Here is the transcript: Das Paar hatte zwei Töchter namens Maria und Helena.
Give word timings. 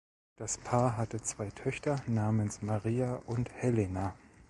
Das 0.35 0.57
Paar 0.57 0.97
hatte 0.97 1.21
zwei 1.21 1.51
Töchter 1.51 1.97
namens 2.07 2.63
Maria 2.63 3.21
und 3.27 3.51
Helena. 3.53 4.15